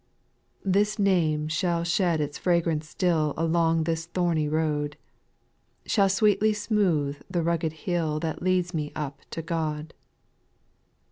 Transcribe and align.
8. 0.65 0.71
This 0.73 0.97
name 0.97 1.47
shall 1.47 1.83
shed 1.83 2.19
its 2.21 2.39
fragrance 2.39 2.89
still 2.89 3.35
Along 3.37 3.83
this 3.83 4.07
thorny 4.07 4.49
road, 4.49 4.97
Shall 5.85 6.09
sweetly 6.09 6.53
smooth 6.53 7.21
the 7.29 7.43
rugged 7.43 7.73
hill 7.85 8.19
That 8.19 8.41
leads 8.41 8.73
me 8.73 8.91
up 8.95 9.19
to 9.29 9.43
God. 9.43 9.93